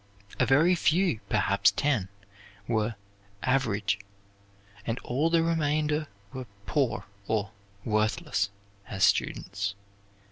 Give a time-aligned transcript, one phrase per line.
[0.39, 2.09] A very few, perhaps ten,
[2.67, 2.95] were
[3.43, 3.99] 'average,'
[4.83, 7.51] and all the remainder were 'poor' or
[7.85, 8.49] 'worthless'
[8.87, 9.75] as students.